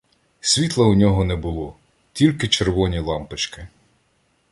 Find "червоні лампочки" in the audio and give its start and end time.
2.47-3.67